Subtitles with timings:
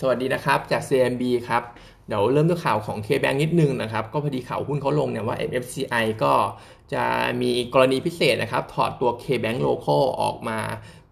[0.00, 1.62] สวัสดีนะครับ จาก CMB ครับ
[2.08, 6.32] เดี๋ยวเริ่มด้วยข่าวของ KBank นิดนึงนะครับ ก็พอดีข่าวหุ้นเขาลงเนี่ยว่า MFCI ก็
[6.94, 7.04] จะ
[7.40, 10.58] มีกรณีพิเศษนะครับ ถอดตัว KBank Local ออกมา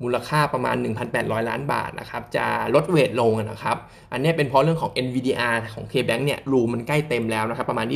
[0.02, 0.76] มูลค่าประมาณ
[1.12, 3.76] 1,800 ล้านบาทนะครับ จะลดเวทลงนะครับ
[4.12, 7.86] อันนี้เป็นเพราะเรื่องของ NVDR ของ KBank เนี่ยรูมันใกล้เต็มแล้วนะครับ ประมาณ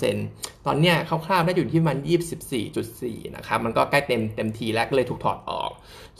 [0.00, 1.96] 25%ตอนเนี้ยคร่าวๆได้อยู่ที่มัน
[2.66, 5.70] 24.4 นะครับ มันก็ใกล้เต็มเต็มทีแล้วก็เลยถูกถอดออก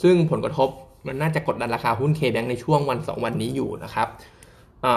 [0.02, 0.68] ซึ่งผลกระทบ
[1.06, 4.08] มันน่าจะกดดันราคาหุ้น KBank ในช่วงวัน 2 วันนี้อยู่นะครับ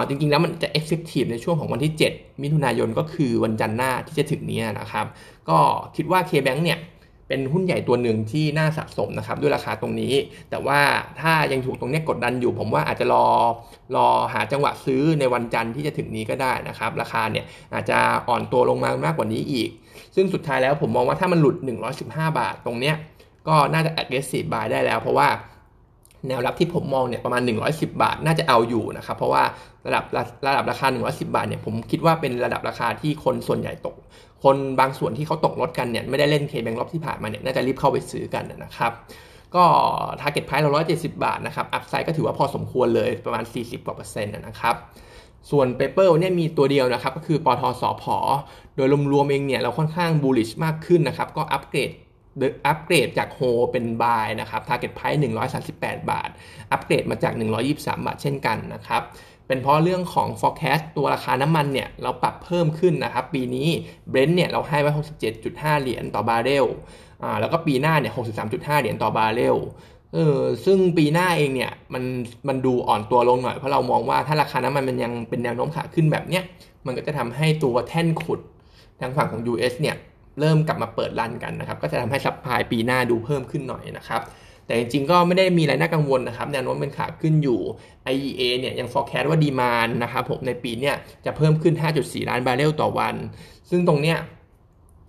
[0.08, 5.06] จริงๆ แล้วมันจะ effective ในช่วงของวันที่ 7 มิถุนายนก็คือวันจันทร์หน้าที่จะถึงนี้นะครับ
[5.50, 5.58] ก็
[5.96, 6.80] คิดว่า KBank เนี่ย
[7.28, 10.14] เป็นหุ้นใหญ่ตัวหนึ่งที่น่าสะสมนะครับด้วยราคาตรงนี้
[10.50, 10.80] แต่ว่า
[11.22, 13.26] ถ้ายังถูกตรงนี้กดดันอยู่ ผมว่าอาจจะรอ
[13.96, 17.98] รอหาจังหวะซื้อในวันจันทร์ที่จะถึงนี้ก็ได้นะครับ ราคาเนี่ยอาจจะ
[18.28, 19.70] อ่อนตัวลงมามากกว่านี้อีก
[20.16, 21.56] ซึ่งสุดท้ายแล้วผมมองว่าถ้ามันหลุด
[21.98, 22.96] 115 บาทตรงเนี้ย
[23.48, 25.28] ก็น่าจะ aggressive buy ได้แล้ว เพราะว่า
[26.28, 29.44] แนวรับที่ผมมองเนี่ยประมาณ 110 บาทน่าจะเอาอยู่นะครับเพราะว่า
[29.88, 30.04] ระดับ
[30.48, 33.96] ระดับราคา 110 บาทเนี่ยผมคิดว่าเป็นระดับราคาที่คนส่วนใหญ่ตก
[34.44, 38.92] คนบางส่วนที่เขาตกรถกันเนี่ยไม่ได้เล่นเคแบงรอบที่ผ่านมาเนี่ยน่าจะรีบเข้าไปซื้อกันนะครับ
[39.56, 39.64] ก็
[40.22, 44.76] target price เรา 170 บาทนะครับอัพไซด์ก็ถือว่าพอสมควรเลยประมาณ 40กว่าเปอร์เซ็นต์นะครับ
[45.52, 48.04] ส่วน paper เนี่ยมีตัวเดียวนะครับก็คือปตท.สผ.
[48.76, 51.90] โดยรวมๆเองเนี่ยเราค่อนข้าง bullish มากขึ้นนะครับก็ upgrade
[52.66, 53.40] upgrade จาก hold
[53.72, 55.20] เป็น buy นะครับ target price
[55.64, 56.30] 138 บาท
[56.72, 57.34] อัปเกรดมาจาก
[57.70, 59.02] 123 บาทเช่นกันนะครับ
[59.48, 63.70] เป็นเพราะเรื่องของ forecast ตัวราคาน้ำมันเนี่ย เราปรับเพิ่มขึ้นนะครับ ปีนี้
[64.10, 64.92] เบรนท์เนี่ย เราให้ไว้
[65.38, 66.66] 67.5 เหรียญต่อบาร์เรล
[67.24, 68.14] อ่าแล้วก็ปีหน้าเนี่ย
[68.48, 69.58] 63.5 เหรียญต่อบาร์เรล
[70.14, 72.04] เออซึ่งปีหน้าเองเนี่ยมัน
[72.48, 76.44] มันดูอ่อนตัวลงหน่อย เพราะเรามองว่าถ้าราคาน้ำมันมันยังเป็นแนวโน้มขาขึ้นแบบเนี้ย
[76.86, 78.40] มันก็จะทำให้ตัวแท่นขุด
[79.00, 79.96] ทางฝั่งของ US เนี่ย
[80.40, 84.22] เริ่มกลับมาเปิด run กันนะครับ ก็จะทำให้ supply ปีหน้าดูเพิ่มขึ้นหน่อยนะครับ
[84.66, 87.60] แต่จริงๆ ก็ไม่ได้มีอะไรน่ากังวลนะครับแนวโน้มเป็นขาขึ้นอยู่
[88.14, 90.92] IEA เนี่ยยัง forecast ว่า demand นะครับผมในปีเนี้
[91.26, 93.16] จะเพิ่มขึ้น 5.4 ล้านบาร์เรลต่อวัน
[93.70, 94.18] ซึ่งตรงเนี้ย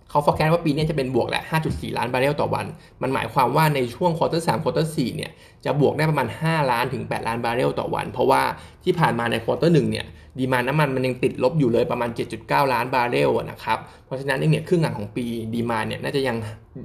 [0.09, 2.65] เขา forecast ว่าปีนี้จะเป็นบวกแหละ 5.4 ล้านบาร์เรลต่อวัน
[3.01, 5.31] มันหมายความว่าในช่วง quarter 3 quarter 4เนี่ย
[5.65, 8.41] จะบวกได้ประมาณ 5 ล้านถึง 8 ล้านบาร์เรลต่อวัน เพราะว่า
[8.83, 10.05] ที่ผ่านมาใน quarter 1เนี่ย
[10.39, 12.09] demand น้ำมันมันยังติดลบอยู่เลยประมาณ
[12.41, 16.37] 7.9 ล้านบาร์เรลนะครับ เพราะฉะนั้นเนี่ยครึ่งหลังของปี demand เนี่ยน่าจะยัง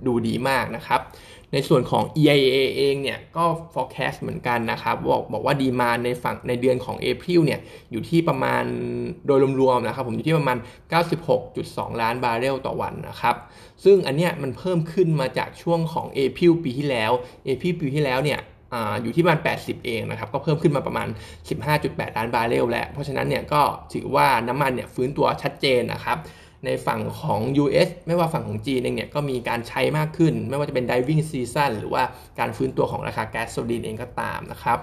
[0.07, 1.01] ดูดีมากนะครับ
[1.53, 7.61] ในส่วนของ EIA เองเนี่ยก็ forecast เหมือนกันนะครับบอกบอกว่า demand ในฝั่งในเดือนของ April เนี่ย
[7.93, 8.65] อยู่ที่ประมาณ
[9.27, 10.59] โดยรวมๆนะครับผมอยู่ที่ประมาณ
[11.29, 13.37] 96.2 ล้านบาร์เรลต่อวันนะครับ
[13.85, 17.13] ซึ่งอันเนี้ยมันเพิ่มขึ้นมาจากช่วงของ April ปีที่แล้ว
[17.47, 18.41] April ปีที่แล้วเนี่ย
[19.03, 21.09] อยู่ที่ประมาณ 80 เองนะครับ ก็เพิ่มขึ้นมาประมาณ
[21.63, 23.63] 15.8 ล้านบาร์เรลแล้ว เพราะฉะนั้นเนี่ยก็
[23.93, 26.19] ถือว่าน้ำมันเนี่ยฟื้นตัวชัดเจนนะครับ
[26.67, 32.03] ในฝั่งของ US ไม่ว่าฝั่งของจีนเองเนี่ยก็มีการใช้มากขึ้น ไม่ว่าจะเป็น driving season หรือว่า
[32.39, 34.79] การฟื้นตัวของราคาแก๊สโซลีนเองก็ตามนะครับ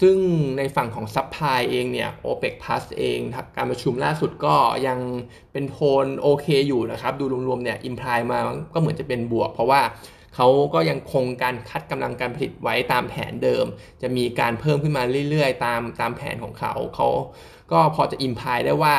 [0.00, 0.16] ซึ่ง
[0.58, 3.18] ในฝั่งของ supply เองเนี่ย OPEC Plus เอง
[3.56, 4.98] การประชุมล่าสุดก็ยัง
[5.52, 8.38] เป็นโทนโอเคอยู่นะครับ ดูรวมๆเนี่ยอิมพลายมา
[8.74, 9.82] ก็เหมือนจะเป็นบวก เพราะว่า
[10.34, 13.66] เขาก็ยังคงการคัดกำลังการผลิตไว้ตามแผนเดิม
[14.02, 17.08] จะมีการเพิ่มขึ้นมาเรื่อยๆ ตามตามแผนของเขา เขา
[17.72, 18.96] ก็พอจะอิมพายได้ว่า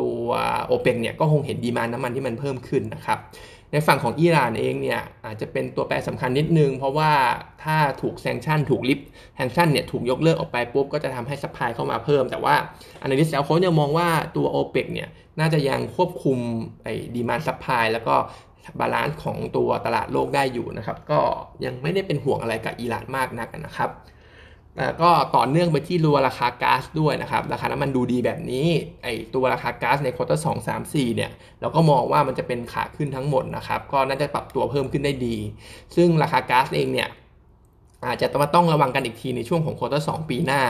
[0.00, 0.26] ตัว
[0.66, 3.18] โอเปกเนี่ยก็คงเห็นดีมานน้ำมันที่มันเพิ่มขึ้นนะครับ
[3.72, 7.12] ในฝั่งของอิหร่านเองเนี่ยอาจจะเป็นตัวแปรสำคัญนิดนึง เพราะว่า
[7.64, 12.54] ถ้าถูกแซงชั่นถูกลิฟต์sanction เนี่ยถูกยกเลิกออกไปปุ๊บก็จะทำให้ supply เข้ามาเพิ่ม แต่ว่า
[13.00, 15.08] อันนี้แล้วเขายังมองว่าตัวโอเปกเนี่ย
[15.40, 16.38] น่าจะยังควบคุม
[16.82, 18.14] ไอ้ demand supply แล้วก็
[18.80, 21.20] balance ของตัวตลาดโลกได้อยู่นะครับ ก็
[21.64, 23.90] ยังไม่ได้เป็นห่วงอะไรกับอิหร่านมากนักนะครับ
[25.02, 28.68] ก็ต่อเนื่องไปที่ตัวราคาก๊าซด้วยนะครับ ราคาน้ำมันดูดีแบบนี้
[29.02, 35.36] ไอตัวราคาก๊าซใน quarter สองสามสี่เนี่ยเราก็มองว่ามันจะเป็นขาขึ้นทั้งหมดนะครับ ก็น่าจะปรับตัวเพิ่มขึ้นได้ดี
[35.96, 37.08] ซึ่งราคาก๊าซเองเนี่ย
[38.04, 40.62] อาจจะต้องระวังกันอีกทีในช่วงของ quarter สปีหน้า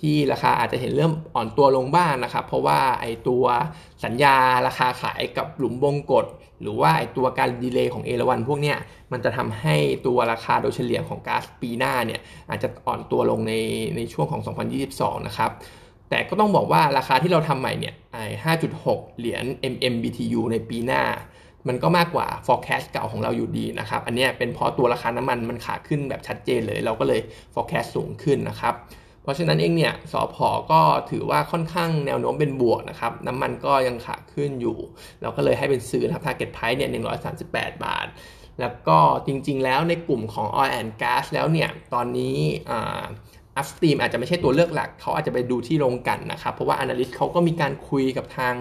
[0.00, 3.44] ที่ราคาอาจจะเห็นเริ่มอ่อนตัวลงบ้างนนะครับ เพราะว่าไอตัว
[4.04, 6.26] สัญญาราคาขายกับหลุมบงกช
[6.62, 8.76] หรือว่าไอตัวการ delay ของเอราวันพวกเนี้ย
[9.12, 9.76] มันจะทำให้
[10.06, 12.20] ตัวราคาโดยเฉลี่ยของก๊าซปีหน้าเนี่ย
[12.50, 13.54] อาจจะอ่อนตัวลงใน
[13.96, 14.42] ในช่วงของ
[14.84, 15.50] 2022 นะครับ
[16.10, 18.18] แต่ก็ต้องบอกว่าราคาที่เราทำใหม่เนี่ยไอ
[18.66, 21.02] 5.6 เหรียญ MMBTU ในปีหน้า
[21.68, 27.20] มันก็มากกว่า forecast เก่าของเราอยู่ดีนะครับ อันนี้เป็นเพราะตัวราคาน้ำมันมันขาขึ้นแบบชัดเจนเลย เราก็เลย
[27.54, 28.74] forecast สูงขึ้นนะครับ
[29.22, 30.80] เพราะฉะนั้นเองเนี่ยสอพอก็
[31.10, 34.78] ถือว่าค่อนข้างแนวโน้มเป็นบวกนะครับ น้ำมันก็ยังขาขึ้นอยู่
[35.22, 36.90] เราก็เลยให้เป็นซื้อนะครับ target price เนี่ย
[37.36, 38.06] 138 บาท
[38.60, 42.36] แล้วก็จริงๆ แล้วในกลุ่มของ oil and gas แล้วเนี่ย ตอนนี้
[42.70, 42.78] อั
[43.08, 43.08] พ
[43.68, 48.54] สตรีมอาจจะไม่ใช่ตัวเลือกหลัก เขาอาจจะไปดูที่โรงกันนะครับ เพราะว่า Analyst เขาก็มีการคุยกับทาง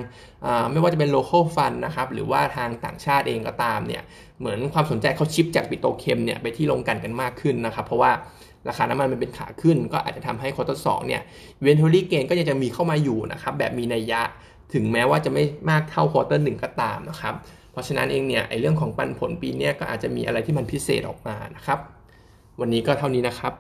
[0.72, 4.04] ไม่ว่าจะเป็น local fund นะครับหรือว่าทางต่างชาติเองก็ตามเนี่ย
[4.40, 8.12] เหมือนความสนใจเขา shift จาก petrochem เนี่ยไปที่โรงกลั่นกันมากขึ้นนะครับ เพราะว่า
[8.70, 11.22] ราคาน้ำมันมันเป็นขาขึ้น ก็อาจจะทำให้ quarter สองเนี่ย
[11.62, 14.22] inventory gain ก็ยังจะมีเข้ามาอยู่นะครับแบบมีนัยยะ
[14.74, 17.36] ถึงแม้ว่าจะไม่มากเท่า quarter หนึ่งก็ตามนะครับ
[17.72, 21.80] เพราะฉะนั้นเองเนี่ยไอเรื่องของปันผลปีนี้ก็อาจจะมีอะไรที่มันพิเศษออกมานะครับ
[22.60, 23.54] วันนี้ก็เท่านี้นะครับ